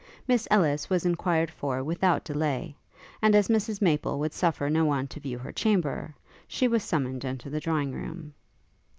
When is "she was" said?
6.47-6.81